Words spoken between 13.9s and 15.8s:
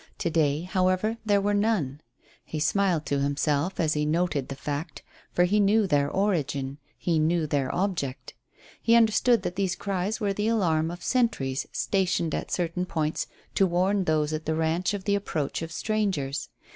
those at the ranch of the approach of